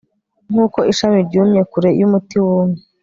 [0.51, 2.81] nkuko ishami ryumye kure yumuti wumye